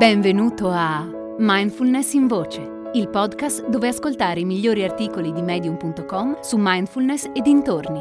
Benvenuto 0.00 0.70
a 0.70 1.06
Mindfulness 1.36 2.14
in 2.14 2.26
Voce, 2.26 2.90
il 2.94 3.10
podcast 3.10 3.68
dove 3.68 3.88
ascoltare 3.88 4.40
i 4.40 4.46
migliori 4.46 4.82
articoli 4.82 5.30
di 5.30 5.42
medium.com 5.42 6.40
su 6.40 6.56
mindfulness 6.58 7.24
e 7.34 7.42
dintorni. 7.42 8.00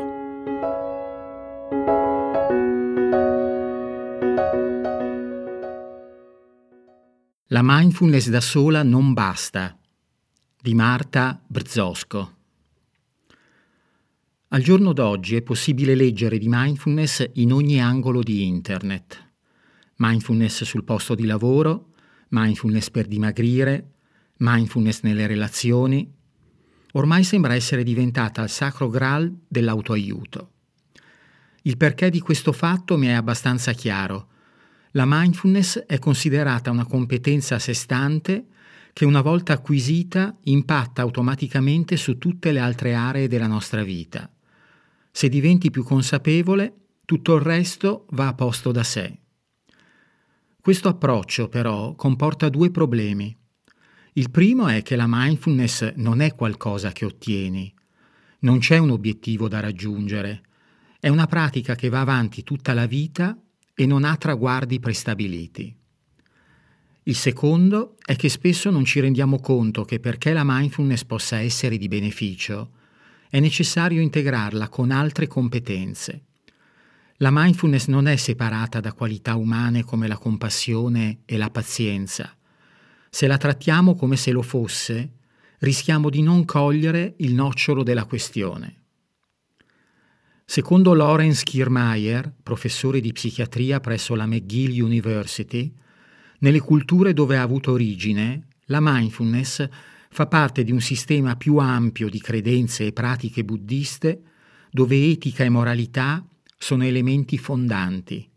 La 7.48 7.60
mindfulness 7.62 8.30
da 8.30 8.40
sola 8.40 8.82
non 8.82 9.12
basta 9.12 9.78
di 10.62 10.74
Marta 10.74 11.38
Brzosco. 11.46 12.34
Al 14.48 14.62
giorno 14.62 14.94
d'oggi 14.94 15.36
è 15.36 15.42
possibile 15.42 15.96
leggere 15.96 16.38
di 16.38 16.48
mindfulness 16.48 17.30
in 17.34 17.52
ogni 17.52 17.82
angolo 17.82 18.24
di 18.24 18.48
internet 18.48 19.28
mindfulness 20.00 20.64
sul 20.64 20.84
posto 20.84 21.16
di 21.16 21.26
lavoro, 21.26 21.92
mindfulness 22.30 22.90
per 22.90 23.08
dimagrire, 23.08 23.92
mindfulness 24.38 25.02
nelle 25.02 25.28
relazioni. 25.28 26.12
Ormai 26.94 27.24
sembra 27.24 27.54
essere 27.54 27.84
diventata 27.84 28.42
il 28.42 28.50
sacro 28.50 28.90
graal 28.90 29.34
dell'autoaiuto. 29.48 30.52
Il 31.64 31.78
perché 31.78 32.10
di 32.10 32.20
questo 32.20 32.52
fatto 32.52 32.98
mi 32.98 33.08
è 33.08 33.12
abbastanza 33.12 33.74
chiaro. 33.74 34.28
La 34.92 35.04
mindfulness 35.06 35.80
è 35.80 36.00
considerata 36.00 36.72
una 36.72 36.86
competenza 36.86 37.56
a 37.56 37.60
sé 37.60 37.74
stante 37.74 38.48
che 38.94 39.06
una 39.06 39.22
volta 39.22 39.54
acquisita 39.54 40.36
impatta 40.44 41.02
automaticamente 41.02 41.96
su 41.96 42.18
tutte 42.18 42.52
le 42.52 42.60
altre 42.60 42.96
aree 42.96 43.28
della 43.28 43.48
nostra 43.48 43.84
vita. 43.84 44.32
Se 45.12 45.30
diventi 45.30 45.70
più 45.70 45.84
consapevole, 45.84 46.74
tutto 47.06 47.36
il 47.36 47.42
resto 47.42 48.06
va 48.12 48.28
a 48.28 48.34
posto 48.34 48.72
da 48.72 48.84
sé. 48.84 49.20
Questo 50.70 50.90
approccio 50.90 51.50
però 51.50 51.96
comporta 51.96 52.48
due 52.48 52.70
problemi. 52.70 53.36
Il 54.14 54.30
primo 54.30 54.68
è 54.68 54.84
che 54.84 54.96
la 54.96 55.08
mindfulness 55.08 55.94
non 55.96 56.22
è 56.22 56.36
qualcosa 56.36 56.92
che 56.92 57.06
ottieni, 57.06 57.74
non 58.42 58.60
c'è 58.60 58.78
un 58.78 58.92
obiettivo 58.92 59.48
da 59.48 59.62
raggiungere, 59.62 60.44
è 61.00 61.08
una 61.08 61.26
pratica 61.26 61.74
che 61.74 61.90
va 61.90 62.02
avanti 62.02 62.44
tutta 62.44 62.76
la 62.76 62.86
vita 62.86 63.36
e 63.74 63.86
non 63.88 64.04
ha 64.04 64.16
traguardi 64.16 64.80
prestabiliti. 64.80 65.76
Il 67.02 67.16
secondo 67.16 67.96
è 68.06 68.16
che 68.16 68.30
spesso 68.30 68.70
non 68.70 68.86
ci 68.86 69.00
rendiamo 69.00 69.40
conto 69.40 69.84
che 69.84 70.00
perché 70.00 70.34
la 70.34 70.44
mindfulness 70.46 71.04
possa 71.04 71.40
essere 71.40 71.78
di 71.78 71.88
beneficio, 71.88 72.74
è 73.28 73.40
necessario 73.40 74.02
integrarla 74.02 74.70
con 74.70 74.92
altre 74.92 75.26
competenze. 75.26 76.26
La 77.22 77.32
mindfulness 77.34 77.88
non 77.88 78.08
è 78.08 78.16
separata 78.16 78.80
da 78.80 78.94
qualità 78.94 79.36
umane 79.36 79.84
come 79.84 80.08
la 80.08 80.18
compassione 80.18 81.20
e 81.26 81.36
la 81.36 81.50
pazienza. 81.50 82.34
Se 83.10 83.28
la 83.28 83.38
trattiamo 83.38 83.94
come 83.94 84.16
se 84.16 84.32
lo 84.32 84.42
fosse, 84.42 85.16
rischiamo 85.60 86.10
di 86.10 86.22
non 86.22 86.46
cogliere 86.46 87.16
il 87.18 87.34
nocciolo 87.34 87.84
della 87.84 88.06
questione. 88.06 88.84
Secondo 90.46 90.94
Lawrence 90.94 91.44
Kiermaier, 91.44 92.34
professore 92.42 93.02
di 93.02 93.12
psichiatria 93.12 93.82
presso 93.82 94.16
la 94.16 94.26
McGill 94.26 94.82
University, 94.82 95.74
nelle 96.40 96.62
culture 96.62 97.12
dove 97.12 97.36
ha 97.36 97.42
avuto 97.42 97.74
origine, 97.74 98.48
la 98.68 98.80
mindfulness 98.80 99.68
fa 100.10 100.26
parte 100.28 100.64
di 100.64 100.72
un 100.72 100.80
sistema 100.80 101.36
più 101.36 101.58
ampio 101.58 102.08
di 102.10 102.22
credenze 102.22 102.86
e 102.86 102.94
pratiche 102.94 103.44
buddiste 103.44 104.22
dove 104.72 105.12
etica 105.12 105.44
e 105.44 105.50
moralità 105.50 106.26
sono 106.60 106.84
elementi 106.84 107.38
fondanti. 107.38 108.30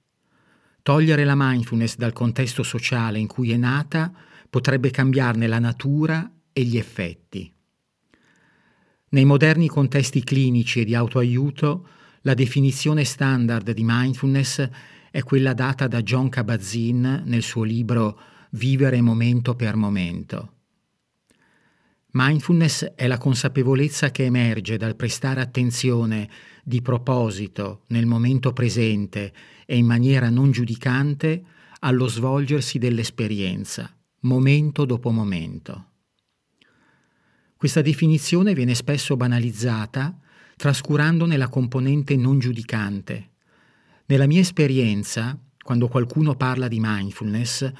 Togliere 0.80 1.24
la 1.24 1.34
mindfulness 1.36 1.96
dal 1.96 2.12
contesto 2.12 2.62
sociale 2.62 3.18
in 3.18 3.26
cui 3.26 3.50
è 3.50 3.56
nata 3.56 4.12
potrebbe 4.48 4.90
cambiarne 4.90 5.46
la 5.46 5.58
natura 5.58 6.30
e 6.52 6.62
gli 6.62 6.78
effetti. 6.78 7.52
Nei 9.10 9.24
moderni 9.24 9.68
contesti 9.68 10.22
clinici 10.24 10.80
e 10.80 10.84
di 10.84 10.94
autoaiuto, 10.94 11.88
la 12.22 12.34
definizione 12.34 13.04
standard 13.04 13.72
di 13.72 13.82
mindfulness 13.84 14.68
è 15.10 15.22
quella 15.22 15.52
data 15.52 15.88
da 15.88 16.00
John 16.02 16.28
Kabat-Zinn 16.28 17.04
nel 17.24 17.42
suo 17.42 17.64
libro 17.64 18.18
Vivere 18.50 19.00
momento 19.00 19.54
per 19.54 19.76
momento. 19.76 20.61
Mindfulness 22.14 22.92
è 22.94 23.06
la 23.06 23.16
consapevolezza 23.16 24.10
che 24.10 24.24
emerge 24.24 24.76
dal 24.76 24.96
prestare 24.96 25.40
attenzione 25.40 26.28
di 26.62 26.82
proposito 26.82 27.84
nel 27.88 28.04
momento 28.04 28.52
presente 28.52 29.32
e 29.64 29.78
in 29.78 29.86
maniera 29.86 30.28
non 30.28 30.50
giudicante 30.50 31.42
allo 31.80 32.06
svolgersi 32.08 32.78
dell'esperienza, 32.78 33.90
momento 34.20 34.84
dopo 34.84 35.10
momento. 35.10 35.86
Questa 37.56 37.80
definizione 37.80 38.52
viene 38.52 38.74
spesso 38.74 39.16
banalizzata 39.16 40.14
trascurandone 40.56 41.38
la 41.38 41.48
componente 41.48 42.14
non 42.16 42.38
giudicante. 42.38 43.30
Nella 44.06 44.26
mia 44.26 44.40
esperienza, 44.40 45.38
quando 45.62 45.88
qualcuno 45.88 46.34
parla 46.34 46.68
di 46.68 46.78
mindfulness, 46.78 47.72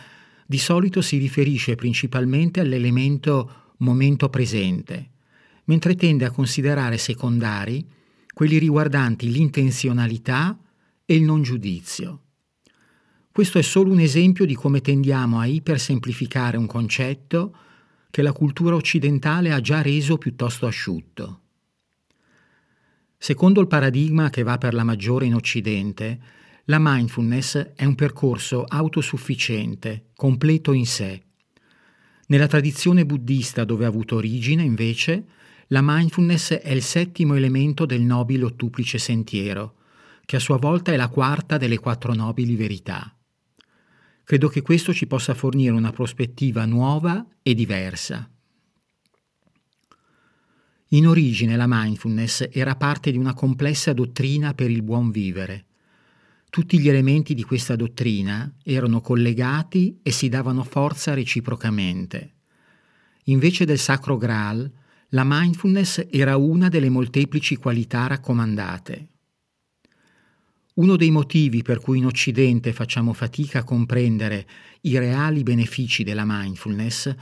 di 0.47 0.59
solito 0.59 1.03
si 1.03 1.19
riferisce 1.19 1.75
principalmente 1.75 2.61
all'elemento 2.61 3.62
momento 3.83 4.29
presente, 4.29 5.11
mentre 5.65 5.95
tende 5.95 6.25
a 6.25 6.31
considerare 6.31 6.99
secondari 6.99 7.85
quelli 8.33 8.59
riguardanti 8.59 9.31
l'intenzionalità 9.31 10.59
e 11.05 11.15
il 11.15 11.23
non 11.23 11.43
giudizio. 11.43 12.21
Questo 13.31 13.59
è 13.59 13.63
solo 13.63 13.93
un 13.93 14.01
esempio 14.01 14.45
di 14.45 14.55
come 14.55 14.81
tendiamo 14.81 15.39
a 15.39 15.47
ipersemplificare 15.47 16.57
un 16.57 16.67
concetto 16.67 17.57
che 18.11 18.23
la 18.23 18.33
cultura 18.33 18.75
occidentale 18.75 19.53
ha 19.53 19.61
già 19.61 19.81
reso 19.81 20.19
piuttosto 20.19 20.67
asciutto. 20.67 21.41
Secondo 23.17 23.61
il 23.61 23.69
paradigma 23.69 24.31
che 24.31 24.43
va 24.43 24.59
per 24.59 24.75
la 24.75 24.85
maggiore 24.85 25.27
in 25.27 25.35
Occidente, 25.35 26.21
la 26.65 26.79
mindfulness 26.81 27.73
è 27.75 27.85
un 27.85 27.95
percorso 27.95 28.65
autosufficiente, 28.65 30.11
completo 30.15 30.73
in 30.73 30.87
sé, 30.87 31.23
nella 32.33 32.47
tradizione 32.47 33.05
buddista 33.05 33.63
dove 33.65 33.85
ha 33.85 33.89
avuto 33.89 34.17
origine, 34.17 34.63
invece, 34.63 35.27
la 35.67 35.81
mindfulness 35.83 36.55
è 36.55 36.71
il 36.71 36.81
settimo 36.81 37.35
elemento 37.35 37.85
del 37.85 38.01
nobile 38.01 38.45
ottuplice 38.45 38.97
sentiero, 38.97 39.75
che 40.25 40.37
a 40.37 40.41
sua 40.41 40.57
volta 40.57 40.93
è 40.93 40.97
la 40.97 41.09
quarta 41.09 41.59
delle 41.59 41.79
quattro 41.79 42.15
nobili 42.15 42.57
verità. 42.57 43.15
Credo 44.25 44.49
che 44.49 44.63
questo 44.63 44.95
ci 44.95 45.07
possa 45.07 45.35
fornire 45.35 45.73
una 45.73 45.93
prospettiva 45.93 46.65
nuova 46.65 47.23
e 47.43 47.53
diversa. 47.53 48.27
In 50.89 51.07
origine 51.07 51.55
la 51.55 51.67
mindfulness 51.69 52.49
era 52.51 52.77
parte 52.77 53.11
di 53.11 53.19
una 53.19 53.35
complessa 53.35 53.93
dottrina 53.93 54.55
per 54.55 54.71
il 54.71 54.83
buon 54.83 55.11
vivere. 55.11 55.67
Tutti 56.53 56.79
gli 56.79 56.91
elementi 56.91 57.33
di 57.33 57.45
questa 57.45 57.77
dottrina 57.77 58.57
erano 58.63 59.01
collegati 59.01 60.01
e 60.03 60.11
si 60.11 60.29
davano 60.29 60.65
forza 60.65 61.15
reciprocamente. 61.15 62.35
Invece 63.25 63.65
del 63.65 63.79
sacro 63.79 64.19
Graal, 64.19 64.71
la 65.09 65.23
mindfulness 65.25 66.09
era 66.11 66.37
una 66.37 66.69
delle 66.69 66.91
molteplici 66.91 67.57
qualità 67.57 68.07
raccomandate. 68.07 69.09
Uno 70.75 70.97
dei 70.97 71.11
motivi 71.11 71.63
per 71.63 71.81
cui 71.81 71.97
in 71.97 72.05
Occidente 72.05 72.75
facciamo 72.75 73.15
fatica 73.15 73.61
a 73.61 73.65
comprendere 73.65 74.47
i 74.83 74.99
reali 74.99 75.43
benefici 75.45 76.05
della 76.05 76.25
mindfulness 76.27 77.15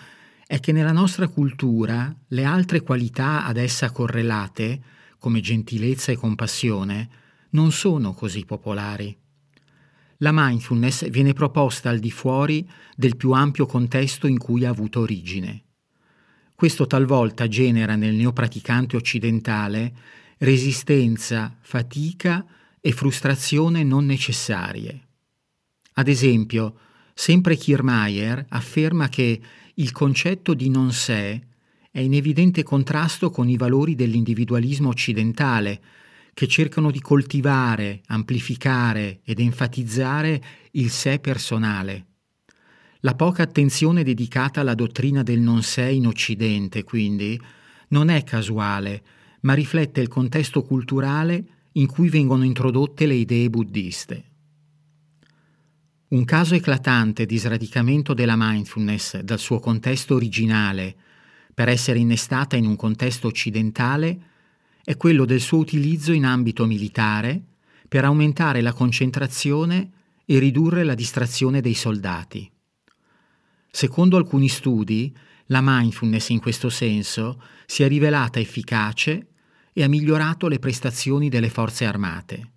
è 0.45 0.59
che 0.59 0.73
nella 0.73 0.91
nostra 0.91 1.29
cultura 1.29 2.13
le 2.31 2.43
altre 2.43 2.81
qualità 2.81 3.45
ad 3.45 3.59
essa 3.59 3.93
correlate, 3.93 4.83
come 5.21 5.39
gentilezza 5.39 6.11
e 6.11 6.17
compassione, 6.17 7.20
non 7.51 7.73
sono 7.73 8.13
così 8.13 8.45
popolari. 8.45 9.17
La 10.19 10.31
mindfulness 10.33 11.09
viene 11.09 11.33
proposta 11.33 11.89
al 11.89 11.99
di 11.99 12.11
fuori 12.11 12.69
del 12.95 13.17
più 13.17 13.33
ampio 13.33 13.67
contesto 13.67 14.27
in 14.27 14.39
cui 14.39 14.65
ha 14.65 14.71
avuto 14.71 15.01
origine. 15.01 15.65
Questo 16.55 16.87
talvolta 16.87 17.49
genera 17.49 17.97
nel 17.97 18.15
neopraticante 18.15 18.97
occidentale 18.97 19.95
resistenza, 20.41 21.57
fatica 21.61 22.45
e 22.81 22.93
frustrazione 22.93 23.83
non 23.83 24.07
necessarie. 24.07 25.09
Ad 25.95 26.09
esempio, 26.09 26.79
sempre 27.15 27.57
Kiermaier 27.57 28.47
afferma 28.49 29.09
che 29.09 29.41
il 29.75 29.93
concetto 29.93 30.55
di 30.55 30.71
non 30.71 30.93
sé 30.93 31.43
è 31.91 32.01
in 32.01 32.15
evidente 32.15 32.63
contrasto 32.63 33.31
con 33.31 33.49
i 33.49 33.57
valori 33.57 33.95
dell'individualismo 33.95 34.89
occidentale, 34.89 35.81
che 36.35 36.47
cercano 36.47 36.91
di 36.91 37.01
coltivare, 37.01 38.03
amplificare 38.07 39.21
ed 39.25 39.41
enfatizzare 39.41 40.43
il 40.73 40.91
sé 40.91 41.19
personale. 41.19 42.07
La 43.01 43.15
poca 43.15 43.43
attenzione 43.43 44.03
dedicata 44.03 44.61
alla 44.61 44.75
dottrina 44.75 45.23
del 45.23 45.41
non 45.41 45.63
sé 45.63 45.89
in 45.89 46.07
Occidente, 46.07 46.85
quindi, 46.85 47.41
non 47.89 48.09
è 48.09 48.23
casuale, 48.25 49.03
ma 49.41 49.55
riflette 49.55 50.01
il 50.01 50.09
contesto 50.09 50.63
culturale 50.63 51.45
in 51.73 51.87
cui 51.87 52.09
vengono 52.09 52.45
introdotte 52.45 53.07
le 53.07 53.15
idee 53.15 53.49
buddiste. 53.49 54.25
Un 56.09 56.25
caso 56.25 56.55
eclatante 56.55 57.25
di 57.25 57.39
sradicamento 57.39 58.15
della 58.15 58.35
mindfulness 58.37 59.21
dal 59.21 59.39
suo 59.39 59.61
contesto 59.61 60.17
originale 60.17 60.97
per 61.55 61.69
essere 61.69 62.01
innestata 62.01 62.57
in 62.57 62.67
un 62.67 62.75
contesto 62.75 63.29
occidentale 63.29 64.30
è 64.85 64.97
quello 64.97 65.25
del 65.25 65.41
suo 65.41 65.59
utilizzo 65.59 66.13
in 66.13 66.25
ambito 66.25 66.67
militare 66.67 67.43
per 67.89 68.05
aumentare 68.05 68.61
la 68.61 68.73
concentrazione 68.73 69.91
e 70.25 70.39
ridurre 70.39 70.85
la 70.85 70.95
distrazione 70.95 71.61
dei 71.61 71.75
soldati. 71.75 72.51
Secondo 73.71 74.17
alcuni 74.17 74.49
studi, 74.49 75.15
la 75.47 75.61
mindfulness 75.63 76.29
in 76.29 76.41
questo 76.41 76.69
senso 76.69 77.43
si 77.67 77.83
è 77.83 77.89
rivelata 77.89 78.39
efficace 78.39 79.29
e 79.73 79.83
ha 79.83 79.89
migliorato 79.89 80.49
le 80.49 80.59
prestazioni 80.59 81.29
delle 81.29 81.51
forze 81.51 81.85
armate. 81.85 82.53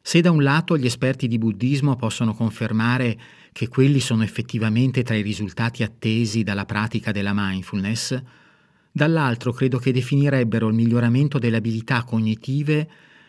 Se 0.00 0.20
da 0.22 0.30
un 0.30 0.42
lato 0.42 0.78
gli 0.78 0.86
esperti 0.86 1.28
di 1.28 1.36
buddismo 1.36 1.96
possono 1.96 2.34
confermare 2.34 3.18
che 3.52 3.68
quelli 3.68 4.00
sono 4.00 4.22
effettivamente 4.22 5.02
tra 5.02 5.14
i 5.14 5.22
risultati 5.22 5.82
attesi 5.82 6.42
dalla 6.42 6.64
pratica 6.64 7.12
della 7.12 7.32
mindfulness, 7.34 8.22
dall'altro 8.98 9.52
credo 9.52 9.78
che 9.78 9.92
definirebbero 9.92 10.68
il 10.68 10.74
miglioramento 10.74 11.38
delle 11.38 11.56
abilità 11.56 12.04
cognitive 12.04 12.86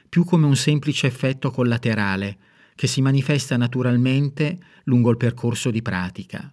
più 0.09 0.25
come 0.25 0.45
un 0.45 0.55
semplice 0.55 1.07
effetto 1.07 1.51
collaterale 1.51 2.37
che 2.75 2.87
si 2.87 3.01
manifesta 3.01 3.55
naturalmente 3.55 4.57
lungo 4.83 5.09
il 5.11 5.17
percorso 5.17 5.71
di 5.71 5.81
pratica. 5.81 6.51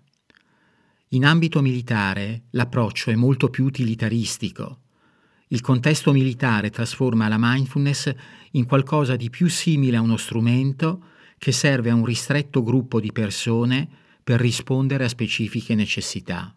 In 1.10 1.24
ambito 1.24 1.60
militare 1.62 2.44
l'approccio 2.50 3.10
è 3.10 3.14
molto 3.14 3.48
più 3.48 3.64
utilitaristico 3.64 4.80
il 5.48 5.60
contesto 5.60 6.10
militare 6.10 6.70
trasforma 6.70 7.28
la 7.28 7.36
mindfulness 7.38 8.12
in 8.52 8.64
qualcosa 8.64 9.14
di 9.14 9.30
più 9.30 9.48
simile 9.48 9.96
a 9.96 10.00
uno 10.00 10.16
strumento 10.16 11.04
che 11.38 11.52
serve 11.52 11.90
a 11.90 11.94
un 11.94 12.04
ristretto 12.04 12.64
gruppo 12.64 12.98
di 12.98 13.12
persone 13.12 13.88
per 14.24 14.40
rispondere 14.40 15.04
a 15.04 15.08
specifiche 15.08 15.76
necessità. 15.76 16.55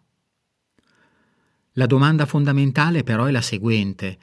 La 1.74 1.86
domanda 1.86 2.26
fondamentale 2.26 3.04
però 3.04 3.26
è 3.26 3.30
la 3.30 3.40
seguente. 3.40 4.18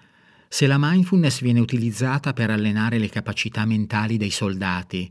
Se 0.49 0.67
la 0.67 0.77
mindfulness 0.77 1.41
viene 1.41 1.61
utilizzata 1.61 2.33
per 2.33 2.49
allenare 2.49 2.97
le 2.97 3.07
capacità 3.07 3.65
mentali 3.65 4.17
dei 4.17 4.31
soldati, 4.31 5.09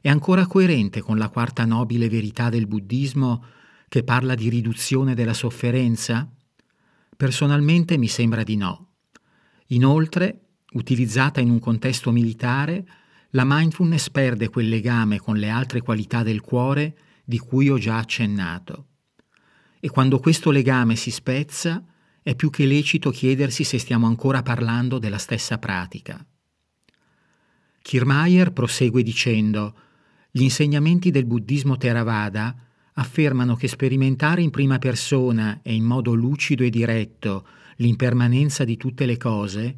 è 0.00 0.08
ancora 0.08 0.46
coerente 0.46 1.00
con 1.00 1.16
la 1.16 1.28
quarta 1.28 1.64
nobile 1.64 2.08
verità 2.08 2.48
del 2.48 2.66
buddismo 2.66 3.44
che 3.88 4.02
parla 4.02 4.34
di 4.34 4.48
riduzione 4.48 5.14
della 5.14 5.34
sofferenza? 5.34 6.28
Personalmente 7.16 7.98
mi 7.98 8.08
sembra 8.08 8.42
di 8.42 8.56
no. 8.56 8.88
Inoltre, 9.68 10.40
utilizzata 10.72 11.40
in 11.40 11.50
un 11.50 11.60
contesto 11.60 12.10
militare, 12.10 12.84
la 13.30 13.44
mindfulness 13.46 14.10
perde 14.10 14.48
quel 14.48 14.68
legame 14.68 15.20
con 15.20 15.36
le 15.36 15.50
altre 15.50 15.82
qualità 15.82 16.24
del 16.24 16.40
cuore 16.40 16.96
di 17.24 17.38
cui 17.38 17.68
ho 17.68 17.78
già 17.78 17.98
accennato. 17.98 18.86
E 19.80 19.88
quando 19.88 20.18
questo 20.18 20.50
legame 20.50 20.94
si 20.94 21.10
spezza, 21.10 21.82
è 22.22 22.34
più 22.34 22.50
che 22.50 22.66
lecito 22.66 23.10
chiedersi 23.10 23.64
se 23.64 23.78
stiamo 23.78 24.06
ancora 24.06 24.42
parlando 24.42 24.98
della 24.98 25.18
stessa 25.18 25.58
pratica. 25.58 26.24
Kiermaier 27.82 28.52
prosegue 28.52 29.02
dicendo 29.02 29.74
gli 30.30 30.42
insegnamenti 30.42 31.10
del 31.10 31.24
buddismo 31.24 31.76
Theravada 31.76 32.54
affermano 32.94 33.56
che 33.56 33.68
sperimentare 33.68 34.42
in 34.42 34.50
prima 34.50 34.78
persona 34.78 35.60
e 35.62 35.74
in 35.74 35.84
modo 35.84 36.12
lucido 36.12 36.62
e 36.62 36.70
diretto 36.70 37.46
l'impermanenza 37.76 38.64
di 38.64 38.76
tutte 38.76 39.06
le 39.06 39.16
cose 39.16 39.76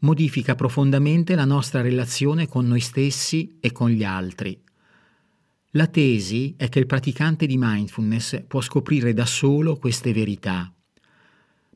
modifica 0.00 0.54
profondamente 0.54 1.34
la 1.34 1.46
nostra 1.46 1.80
relazione 1.80 2.46
con 2.46 2.66
noi 2.66 2.80
stessi 2.80 3.56
e 3.60 3.72
con 3.72 3.88
gli 3.88 4.04
altri. 4.04 4.60
La 5.72 5.86
tesi 5.86 6.54
è 6.56 6.70
che 6.70 6.78
il 6.78 6.86
praticante 6.86 7.44
di 7.44 7.56
mindfulness 7.58 8.42
può 8.46 8.62
scoprire 8.62 9.12
da 9.12 9.26
solo 9.26 9.76
queste 9.76 10.14
verità. 10.14 10.72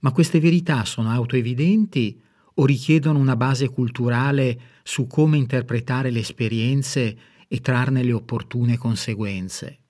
Ma 0.00 0.12
queste 0.12 0.40
verità 0.40 0.86
sono 0.86 1.10
autoevidenti 1.10 2.18
o 2.54 2.64
richiedono 2.64 3.18
una 3.18 3.36
base 3.36 3.68
culturale 3.68 4.60
su 4.82 5.06
come 5.06 5.36
interpretare 5.36 6.10
le 6.10 6.20
esperienze 6.20 7.18
e 7.46 7.60
trarne 7.60 8.02
le 8.02 8.14
opportune 8.14 8.78
conseguenze? 8.78 9.80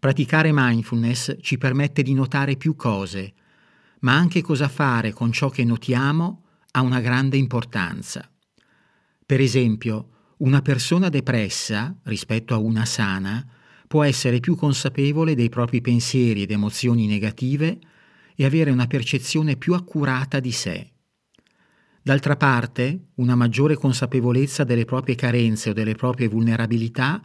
Praticare 0.00 0.50
mindfulness 0.52 1.36
ci 1.40 1.56
permette 1.56 2.02
di 2.02 2.14
notare 2.14 2.56
più 2.56 2.74
cose, 2.74 3.34
ma 4.00 4.16
anche 4.16 4.42
cosa 4.42 4.66
fare 4.66 5.12
con 5.12 5.30
ciò 5.30 5.50
che 5.50 5.62
notiamo 5.62 6.46
ha 6.72 6.82
una 6.82 7.00
grande 7.00 7.36
importanza. 7.36 8.28
Per 9.24 9.40
esempio, 9.40 10.17
una 10.38 10.62
persona 10.62 11.08
depressa, 11.08 11.96
rispetto 12.04 12.54
a 12.54 12.58
una 12.58 12.84
sana, 12.84 13.44
può 13.88 14.04
essere 14.04 14.40
più 14.40 14.54
consapevole 14.54 15.34
dei 15.34 15.48
propri 15.48 15.80
pensieri 15.80 16.42
ed 16.42 16.50
emozioni 16.50 17.06
negative 17.06 17.78
e 18.36 18.44
avere 18.44 18.70
una 18.70 18.86
percezione 18.86 19.56
più 19.56 19.74
accurata 19.74 20.38
di 20.38 20.52
sé. 20.52 20.92
D'altra 22.02 22.36
parte, 22.36 23.08
una 23.16 23.34
maggiore 23.34 23.74
consapevolezza 23.74 24.62
delle 24.62 24.84
proprie 24.84 25.16
carenze 25.16 25.70
o 25.70 25.72
delle 25.72 25.94
proprie 25.94 26.28
vulnerabilità 26.28 27.20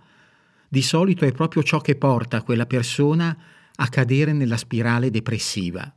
di 0.67 0.81
solito 0.81 1.23
è 1.23 1.31
proprio 1.31 1.61
ciò 1.61 1.79
che 1.81 1.95
porta 1.95 2.41
quella 2.41 2.65
persona 2.65 3.37
a 3.75 3.87
cadere 3.89 4.33
nella 4.33 4.57
spirale 4.57 5.11
depressiva. 5.11 5.93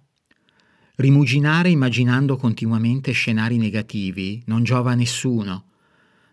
Rimuginare 0.97 1.71
immaginando 1.71 2.37
continuamente 2.37 3.13
scenari 3.13 3.57
negativi 3.57 4.43
non 4.47 4.65
giova 4.65 4.93
a 4.93 4.95
nessuno. 4.95 5.66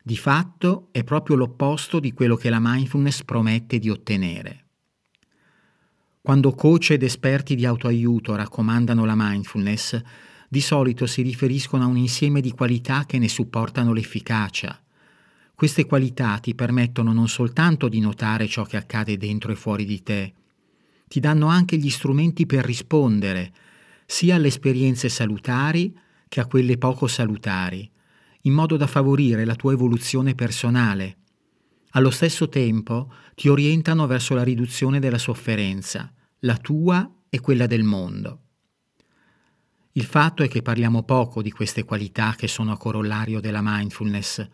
Di 0.05 0.17
fatto 0.17 0.89
è 0.91 1.05
proprio 1.05 1.37
l'opposto 1.37 2.01
di 2.01 2.11
quello 2.11 2.35
che 2.35 2.49
la 2.49 2.59
mindfulness 2.59 3.23
promette 3.23 3.79
di 3.79 3.89
ottenere. 3.89 4.65
Quando 6.21 6.51
coach 6.51 6.91
ed 6.91 7.03
esperti 7.03 7.55
di 7.55 7.65
autoaiuto 7.65 8.35
raccomandano 8.35 9.05
la 9.05 9.13
mindfulness, 9.15 10.01
di 10.49 10.59
solito 10.59 11.05
si 11.05 11.21
riferiscono 11.21 11.85
a 11.85 11.87
un 11.87 11.95
insieme 11.95 12.41
di 12.41 12.51
qualità 12.51 13.05
che 13.05 13.17
ne 13.17 13.29
supportano 13.29 13.93
l'efficacia. 13.93 14.77
Queste 15.55 15.85
qualità 15.85 16.37
ti 16.39 16.53
permettono 16.53 17.13
non 17.13 17.29
soltanto 17.29 17.87
di 17.87 18.01
notare 18.01 18.45
ciò 18.47 18.63
che 18.65 18.75
accade 18.75 19.15
dentro 19.15 19.53
e 19.53 19.55
fuori 19.55 19.85
di 19.85 20.03
te, 20.03 20.33
ti 21.07 21.21
danno 21.21 21.47
anche 21.47 21.77
gli 21.77 21.89
strumenti 21.89 22.45
per 22.45 22.65
rispondere 22.65 23.53
sia 24.05 24.35
alle 24.35 24.47
esperienze 24.47 25.07
salutari 25.07 25.97
che 26.27 26.41
a 26.41 26.45
quelle 26.45 26.77
poco 26.77 27.07
salutari, 27.07 27.89
in 28.45 28.53
modo 28.53 28.77
da 28.77 28.87
favorire 28.87 29.45
la 29.45 29.55
tua 29.55 29.73
evoluzione 29.73 30.35
personale. 30.35 31.17
Allo 31.91 32.09
stesso 32.09 32.49
tempo 32.49 33.13
ti 33.35 33.49
orientano 33.49 34.07
verso 34.07 34.33
la 34.33 34.43
riduzione 34.43 34.99
della 34.99 35.17
sofferenza, 35.17 36.11
la 36.39 36.57
tua 36.57 37.09
e 37.29 37.39
quella 37.39 37.67
del 37.67 37.83
mondo. 37.83 38.39
Il 39.93 40.05
fatto 40.05 40.41
è 40.41 40.47
che 40.47 40.61
parliamo 40.61 41.03
poco 41.03 41.41
di 41.41 41.51
queste 41.51 41.83
qualità 41.83 42.33
che 42.35 42.47
sono 42.47 42.71
a 42.71 42.77
corollario 42.77 43.39
della 43.39 43.61
mindfulness, 43.61 44.47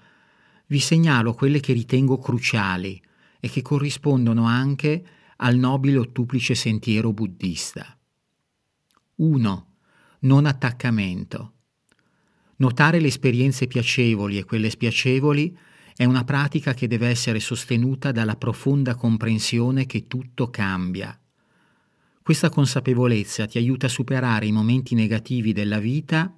vi 0.67 0.79
segnalo 0.79 1.33
quelle 1.33 1.59
che 1.59 1.73
ritengo 1.73 2.19
cruciali 2.19 3.01
e 3.39 3.49
che 3.49 3.61
corrispondono 3.61 4.45
anche 4.45 5.03
al 5.37 5.55
nobile 5.55 5.97
ottuplice 5.97 6.53
sentiero 6.53 7.13
buddista. 7.13 7.97
1. 9.15 9.67
Non 10.19 10.45
attaccamento. 10.45 11.53
Notare 12.59 12.99
le 12.99 13.07
esperienze 13.07 13.67
piacevoli 13.67 14.37
e 14.37 14.43
quelle 14.43 14.69
spiacevoli 14.69 15.57
è 15.95 16.03
una 16.03 16.25
pratica 16.25 16.73
che 16.73 16.87
deve 16.87 17.07
essere 17.07 17.39
sostenuta 17.39 18.11
dalla 18.11 18.35
profonda 18.35 18.95
comprensione 18.95 19.85
che 19.85 20.07
tutto 20.07 20.49
cambia. 20.49 21.17
Questa 22.21 22.49
consapevolezza 22.49 23.45
ti 23.45 23.57
aiuta 23.57 23.85
a 23.85 23.89
superare 23.89 24.45
i 24.45 24.51
momenti 24.51 24.93
negativi 24.93 25.53
della 25.53 25.79
vita 25.79 26.35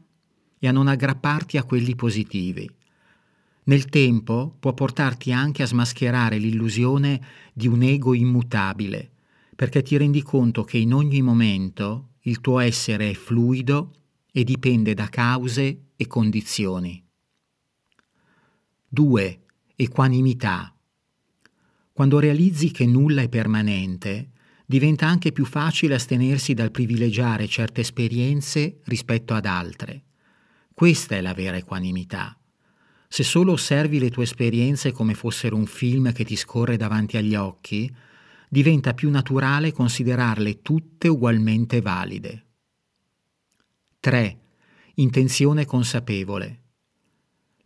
e 0.59 0.67
a 0.67 0.71
non 0.71 0.87
aggrapparti 0.87 1.57
a 1.57 1.63
quelli 1.63 1.95
positivi. 1.95 2.69
Nel 3.63 3.85
tempo 3.85 4.55
può 4.59 4.75
portarti 4.75 5.31
anche 5.31 5.63
a 5.63 5.67
smascherare 5.67 6.37
l'illusione 6.37 7.19
di 7.51 7.67
un 7.67 7.81
ego 7.81 8.13
immutabile, 8.13 9.09
perché 9.55 9.81
ti 9.81 9.97
rendi 9.97 10.21
conto 10.21 10.63
che 10.65 10.77
in 10.77 10.93
ogni 10.93 11.23
momento 11.23 12.09
il 12.21 12.41
tuo 12.41 12.59
essere 12.59 13.09
è 13.09 13.13
fluido 13.15 13.93
e 14.31 14.43
dipende 14.43 14.93
da 14.93 15.07
cause 15.09 15.87
e 15.95 16.07
condizioni. 16.07 17.03
2. 18.87 19.41
Equanimità. 19.75 20.75
Quando 21.91 22.19
realizzi 22.19 22.71
che 22.71 22.85
nulla 22.85 23.21
è 23.21 23.29
permanente, 23.29 24.31
diventa 24.65 25.05
anche 25.05 25.31
più 25.31 25.45
facile 25.45 25.95
astenersi 25.95 26.53
dal 26.53 26.71
privilegiare 26.71 27.47
certe 27.47 27.81
esperienze 27.81 28.79
rispetto 28.85 29.33
ad 29.33 29.45
altre. 29.45 30.05
Questa 30.73 31.15
è 31.15 31.21
la 31.21 31.33
vera 31.33 31.57
equanimità. 31.57 32.35
Se 33.07 33.23
solo 33.23 33.51
osservi 33.51 33.99
le 33.99 34.09
tue 34.09 34.23
esperienze 34.23 34.93
come 34.93 35.13
fossero 35.13 35.57
un 35.57 35.65
film 35.65 36.13
che 36.13 36.23
ti 36.23 36.37
scorre 36.37 36.77
davanti 36.77 37.17
agli 37.17 37.35
occhi, 37.35 37.93
diventa 38.47 38.93
più 38.93 39.09
naturale 39.09 39.73
considerarle 39.73 40.61
tutte 40.61 41.09
ugualmente 41.09 41.81
valide. 41.81 42.50
3. 44.01 44.39
Intenzione 44.95 45.67
consapevole. 45.67 46.61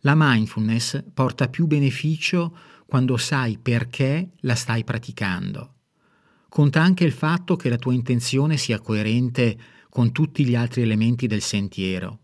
La 0.00 0.12
mindfulness 0.14 1.02
porta 1.14 1.48
più 1.48 1.66
beneficio 1.66 2.54
quando 2.84 3.16
sai 3.16 3.56
perché 3.56 4.32
la 4.40 4.54
stai 4.54 4.84
praticando. 4.84 5.76
Conta 6.50 6.82
anche 6.82 7.04
il 7.04 7.12
fatto 7.12 7.56
che 7.56 7.70
la 7.70 7.78
tua 7.78 7.94
intenzione 7.94 8.58
sia 8.58 8.80
coerente 8.80 9.58
con 9.88 10.12
tutti 10.12 10.44
gli 10.44 10.54
altri 10.54 10.82
elementi 10.82 11.26
del 11.26 11.40
sentiero. 11.40 12.18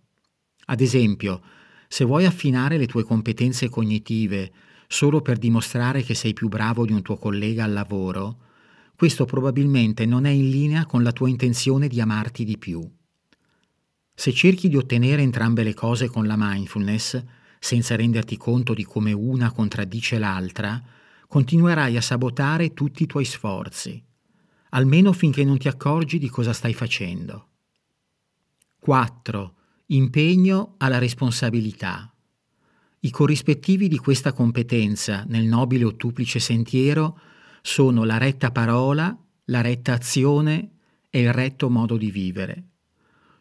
Ad 0.66 0.82
esempio, 0.82 1.40
se 1.88 2.04
vuoi 2.04 2.26
affinare 2.26 2.76
le 2.76 2.86
tue 2.86 3.04
competenze 3.04 3.70
cognitive 3.70 4.52
solo 4.88 5.22
per 5.22 5.38
dimostrare 5.38 6.02
che 6.02 6.12
sei 6.12 6.34
più 6.34 6.48
bravo 6.48 6.84
di 6.84 6.92
un 6.92 7.00
tuo 7.00 7.16
collega 7.16 7.64
al 7.64 7.72
lavoro, 7.72 8.40
questo 8.94 9.24
probabilmente 9.24 10.04
non 10.04 10.26
è 10.26 10.30
in 10.30 10.50
linea 10.50 10.84
con 10.84 11.02
la 11.02 11.12
tua 11.12 11.30
intenzione 11.30 11.88
di 11.88 11.98
amarti 11.98 12.44
di 12.44 12.58
più. 12.58 12.86
Se 14.14 14.32
cerchi 14.32 14.68
di 14.68 14.76
ottenere 14.76 15.22
entrambe 15.22 15.62
le 15.62 15.74
cose 15.74 16.08
con 16.08 16.26
la 16.26 16.36
mindfulness, 16.36 17.22
senza 17.58 17.96
renderti 17.96 18.36
conto 18.36 18.74
di 18.74 18.84
come 18.84 19.12
una 19.12 19.50
contraddice 19.50 20.18
l'altra, 20.18 20.80
continuerai 21.26 21.96
a 21.96 22.02
sabotare 22.02 22.74
tutti 22.74 23.04
i 23.04 23.06
tuoi 23.06 23.24
sforzi, 23.24 24.02
almeno 24.70 25.12
finché 25.12 25.44
non 25.44 25.58
ti 25.58 25.68
accorgi 25.68 26.18
di 26.18 26.28
cosa 26.28 26.52
stai 26.52 26.74
facendo. 26.74 27.48
4. 28.80 29.54
Impegno 29.86 30.74
alla 30.78 30.98
responsabilità. 30.98 32.12
I 33.00 33.10
corrispettivi 33.10 33.88
di 33.88 33.98
questa 33.98 34.32
competenza 34.32 35.24
nel 35.28 35.44
nobile 35.44 35.84
ottuplice 35.84 36.38
sentiero 36.38 37.18
sono 37.62 38.04
la 38.04 38.18
retta 38.18 38.50
parola, 38.50 39.16
la 39.46 39.60
retta 39.60 39.92
azione 39.92 40.70
e 41.10 41.20
il 41.20 41.32
retto 41.32 41.70
modo 41.70 41.96
di 41.96 42.10
vivere. 42.10 42.71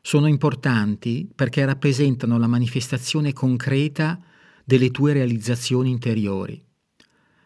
Sono 0.02 0.28
importanti 0.28 1.30
perché 1.34 1.64
rappresentano 1.64 2.40
la 2.40 2.48
manifestazione 2.48 3.34
concreta 3.34 4.20
delle 4.66 4.90
tue 4.90 5.14
realizzazioni 5.14 5.92
interiori. 5.92 6.62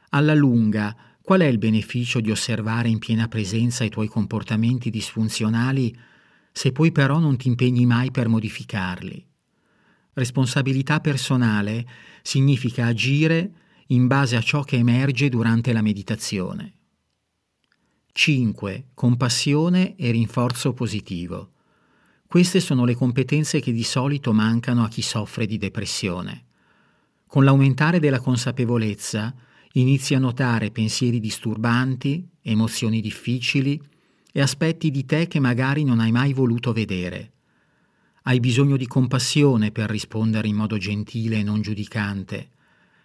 Alla 0.09 0.33
lunga, 0.33 0.95
qual 1.21 1.41
è 1.41 1.45
il 1.45 1.57
beneficio 1.57 2.21
di 2.21 2.31
osservare 2.31 2.87
in 2.87 2.99
piena 2.99 3.27
presenza 3.27 3.83
i 3.83 3.89
tuoi 3.89 4.07
comportamenti 4.07 4.89
disfunzionali 4.89 5.95
se 6.51 6.71
poi 6.71 6.93
però 6.93 7.19
non 7.19 7.35
ti 7.35 7.49
impegni 7.49 7.85
mai 7.85 8.11
per 8.11 8.29
modificarli? 8.29 9.27
Responsabilità 10.13 11.01
personale 11.01 11.85
significa 12.21 12.85
agire 12.85 13.51
in 13.87 14.07
base 14.07 14.37
a 14.37 14.41
ciò 14.41 14.63
che 14.63 14.77
emerge 14.77 15.27
durante 15.27 15.73
la 15.73 15.81
meditazione. 15.81 16.73
5. 18.13 18.91
Compassione 18.93 19.97
e 19.97 20.11
rinforzo 20.11 20.73
positivo. 20.73 21.54
Queste 22.35 22.59
sono 22.59 22.83
le 22.83 22.95
competenze 22.95 23.61
che 23.61 23.71
di 23.71 23.83
solito 23.83 24.33
mancano 24.33 24.83
a 24.83 24.89
chi 24.89 25.01
soffre 25.01 25.45
di 25.45 25.57
depressione. 25.57 26.43
Con 27.25 27.45
l'aumentare 27.45 28.01
della 28.01 28.19
consapevolezza 28.19 29.33
inizi 29.71 30.15
a 30.15 30.19
notare 30.19 30.69
pensieri 30.69 31.21
disturbanti, 31.21 32.27
emozioni 32.41 32.99
difficili 32.99 33.81
e 34.33 34.41
aspetti 34.41 34.91
di 34.91 35.05
te 35.05 35.27
che 35.27 35.39
magari 35.39 35.85
non 35.85 36.01
hai 36.01 36.11
mai 36.11 36.33
voluto 36.33 36.73
vedere. 36.73 37.31
Hai 38.23 38.41
bisogno 38.41 38.75
di 38.75 38.85
compassione 38.85 39.71
per 39.71 39.89
rispondere 39.89 40.49
in 40.49 40.57
modo 40.57 40.77
gentile 40.77 41.39
e 41.39 41.43
non 41.43 41.61
giudicante 41.61 42.49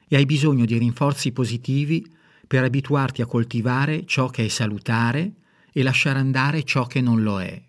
e 0.08 0.16
hai 0.16 0.26
bisogno 0.26 0.64
di 0.64 0.76
rinforzi 0.76 1.30
positivi 1.30 2.04
per 2.48 2.64
abituarti 2.64 3.22
a 3.22 3.26
coltivare 3.26 4.04
ciò 4.06 4.26
che 4.28 4.46
è 4.46 4.48
salutare 4.48 5.34
e 5.72 5.84
lasciare 5.84 6.18
andare 6.18 6.64
ciò 6.64 6.88
che 6.88 7.00
non 7.00 7.22
lo 7.22 7.40
è. 7.40 7.68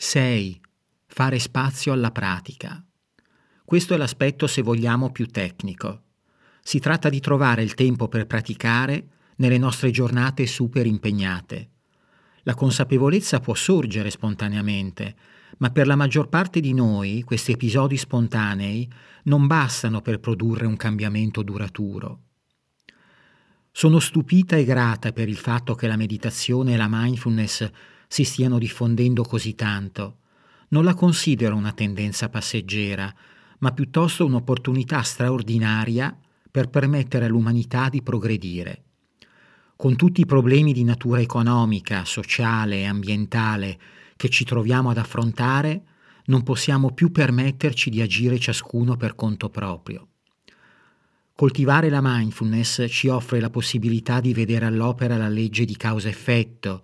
6. 0.00 0.60
Fare 1.08 1.40
spazio 1.40 1.92
alla 1.92 2.12
pratica. 2.12 2.80
Questo 3.64 3.94
è 3.94 3.96
l'aspetto, 3.96 4.46
se 4.46 4.62
vogliamo, 4.62 5.10
più 5.10 5.26
tecnico. 5.26 6.02
Si 6.62 6.78
tratta 6.78 7.08
di 7.08 7.18
trovare 7.18 7.64
il 7.64 7.74
tempo 7.74 8.06
per 8.06 8.28
praticare 8.28 9.08
nelle 9.38 9.58
nostre 9.58 9.90
giornate 9.90 10.46
super 10.46 10.86
impegnate. 10.86 11.70
La 12.44 12.54
consapevolezza 12.54 13.40
può 13.40 13.54
sorgere 13.54 14.10
spontaneamente, 14.10 15.16
ma 15.58 15.70
per 15.70 15.88
la 15.88 15.96
maggior 15.96 16.28
parte 16.28 16.60
di 16.60 16.74
noi 16.74 17.24
questi 17.24 17.50
episodi 17.50 17.96
spontanei 17.96 18.88
non 19.24 19.48
bastano 19.48 20.00
per 20.00 20.20
produrre 20.20 20.64
un 20.64 20.76
cambiamento 20.76 21.42
duraturo. 21.42 22.20
Sono 23.72 23.98
stupita 23.98 24.54
e 24.54 24.62
grata 24.62 25.10
per 25.10 25.28
il 25.28 25.38
fatto 25.38 25.74
che 25.74 25.88
la 25.88 25.96
meditazione 25.96 26.74
e 26.74 26.76
la 26.76 26.88
mindfulness 26.88 27.68
si 28.08 28.24
stiano 28.24 28.58
diffondendo 28.58 29.22
così 29.22 29.54
tanto. 29.54 30.16
Non 30.70 30.84
la 30.84 30.94
considero 30.94 31.54
una 31.54 31.72
tendenza 31.72 32.28
passeggera, 32.28 33.14
ma 33.58 33.72
piuttosto 33.72 34.24
un'opportunità 34.24 35.02
straordinaria 35.02 36.16
per 36.50 36.68
permettere 36.68 37.26
all'umanità 37.26 37.88
di 37.88 38.02
progredire. 38.02 38.82
Con 39.76 39.94
tutti 39.94 40.22
i 40.22 40.26
problemi 40.26 40.72
di 40.72 40.82
natura 40.82 41.20
economica, 41.20 42.04
sociale 42.04 42.78
e 42.78 42.86
ambientale 42.86 43.78
che 44.16 44.28
ci 44.28 44.44
troviamo 44.44 44.90
ad 44.90 44.98
affrontare, 44.98 45.82
non 46.24 46.42
possiamo 46.42 46.92
più 46.92 47.12
permetterci 47.12 47.88
di 47.88 48.00
agire 48.00 48.38
ciascuno 48.38 48.96
per 48.96 49.14
conto 49.14 49.48
proprio. 49.50 50.08
Coltivare 51.34 51.88
la 51.88 52.00
mindfulness 52.02 52.86
ci 52.88 53.06
offre 53.06 53.38
la 53.38 53.50
possibilità 53.50 54.18
di 54.18 54.34
vedere 54.34 54.66
all'opera 54.66 55.16
la 55.16 55.28
legge 55.28 55.64
di 55.64 55.76
causa-effetto, 55.76 56.82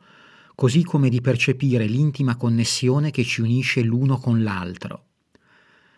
così 0.54 0.84
come 0.84 1.08
di 1.08 1.20
percepire 1.20 1.86
l'intima 1.86 2.36
connessione 2.36 3.10
che 3.10 3.24
ci 3.24 3.40
unisce 3.40 3.82
l'uno 3.82 4.18
con 4.18 4.42
l'altro. 4.42 5.06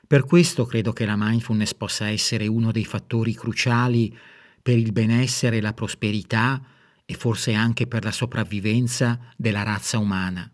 Per 0.07 0.25
questo 0.25 0.65
credo 0.67 0.93
che 0.93 1.05
la 1.05 1.17
mindfulness 1.17 1.75
possa 1.75 2.09
essere 2.09 2.47
uno 2.47 2.71
dei 2.71 2.85
fattori 2.85 3.35
cruciali 3.35 4.17
per 4.63 4.79
il 4.79 4.93
benessere 4.93 5.57
e 5.57 5.61
la 5.61 5.73
prosperità 5.73 6.63
e 7.05 7.15
forse 7.15 7.55
anche 7.55 7.87
per 7.87 8.05
la 8.05 8.13
sopravvivenza 8.13 9.19
della 9.37 9.63
razza 9.63 9.99
umana. 9.99 10.51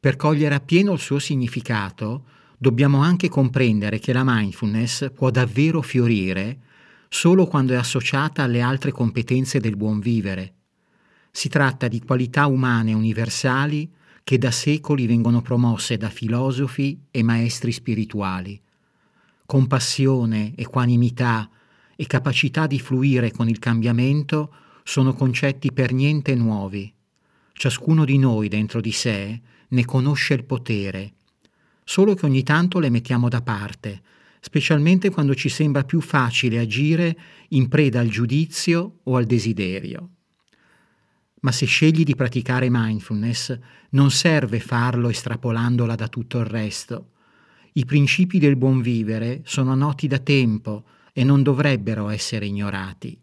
Per 0.00 0.16
cogliere 0.16 0.54
appieno 0.54 0.92
il 0.92 0.98
suo 0.98 1.18
significato, 1.18 2.26
dobbiamo 2.58 3.02
anche 3.02 3.28
comprendere 3.28 3.98
che 3.98 4.12
la 4.12 4.22
mindfulness 4.24 5.12
può 5.12 5.30
davvero 5.30 5.80
fiorire 5.80 6.60
solo 7.08 7.46
quando 7.46 7.74
è 7.74 7.76
associata 7.76 8.42
alle 8.42 8.62
altre 8.62 8.90
competenze 8.90 9.60
del 9.60 9.76
buon 9.76 10.00
vivere. 10.00 10.54
Si 11.34 11.48
tratta 11.48 11.88
di 11.88 12.00
qualità 12.00 12.46
umane 12.46 12.92
universali 12.92 13.90
che 14.22 14.36
da 14.36 14.50
secoli 14.50 15.06
vengono 15.06 15.40
promosse 15.40 15.96
da 15.96 16.10
filosofi 16.10 17.00
e 17.10 17.22
maestri 17.22 17.72
spirituali. 17.72 18.60
Compassione, 19.46 20.52
equanimità 20.54 21.50
e 21.96 22.06
capacità 22.06 22.66
di 22.66 22.78
fluire 22.78 23.32
con 23.32 23.48
il 23.48 23.58
cambiamento 23.58 24.54
sono 24.84 25.14
concetti 25.14 25.72
per 25.72 25.92
niente 25.92 26.34
nuovi. 26.34 26.92
Ciascuno 27.54 28.04
di 28.04 28.18
noi 28.18 28.48
dentro 28.48 28.80
di 28.80 28.92
sé 28.92 29.40
ne 29.68 29.84
conosce 29.86 30.34
il 30.34 30.44
potere, 30.44 31.14
solo 31.82 32.14
che 32.14 32.26
ogni 32.26 32.42
tanto 32.42 32.78
le 32.78 32.90
mettiamo 32.90 33.28
da 33.28 33.40
parte 33.40 34.02
specialmente 34.44 35.08
quando 35.10 35.36
ci 35.36 35.48
sembra 35.48 35.84
più 35.84 36.00
facile 36.00 36.58
agire 36.58 37.16
in 37.50 37.68
preda 37.68 38.00
al 38.00 38.08
giudizio 38.08 38.98
o 39.04 39.16
al 39.16 39.24
desiderio. 39.24 40.10
Ma 41.42 41.52
se 41.52 41.66
scegli 41.66 42.02
di 42.02 42.14
praticare 42.14 42.68
mindfulness, 42.70 43.58
non 43.90 44.10
serve 44.10 44.60
farlo 44.60 45.08
estrapolandola 45.08 45.94
da 45.94 46.08
tutto 46.08 46.38
il 46.38 46.46
resto. 46.46 47.10
I 47.72 47.84
principi 47.84 48.38
del 48.38 48.56
buon 48.56 48.80
vivere 48.80 49.42
sono 49.44 49.74
noti 49.74 50.06
da 50.06 50.18
tempo 50.18 50.84
e 51.12 51.24
non 51.24 51.42
dovrebbero 51.42 52.08
essere 52.08 52.46
ignorati. 52.46 53.18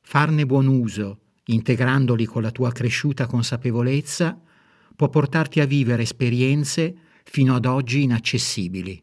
Farne 0.00 0.46
buon 0.46 0.66
uso, 0.66 1.18
integrandoli 1.44 2.24
con 2.24 2.42
la 2.42 2.50
tua 2.50 2.72
cresciuta 2.72 3.26
consapevolezza, 3.26 4.40
può 4.94 5.08
portarti 5.08 5.60
a 5.60 5.66
vivere 5.66 6.02
esperienze 6.02 6.94
fino 7.24 7.54
ad 7.54 7.64
oggi 7.64 8.02
inaccessibili. 8.02 9.02